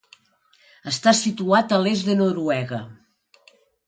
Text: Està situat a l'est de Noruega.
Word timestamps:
Està 0.91 1.11
situat 1.19 1.75
a 1.77 1.79
l'est 1.83 2.07
de 2.07 2.15
Noruega. 2.21 2.81